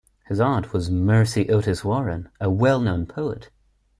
[0.25, 3.51] His aunt was Mercy Otis Warren, a well-known poet.